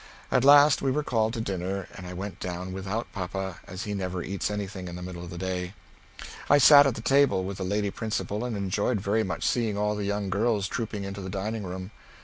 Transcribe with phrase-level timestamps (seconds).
[0.31, 3.93] At last we were called to dinner, and I went down without papa as he
[3.93, 5.75] never eats anything in the middle of the day.
[6.49, 9.93] I sat at the table with the lady principal and enjoyed very much seeing all
[9.95, 11.91] the young girls trooping into the dining room.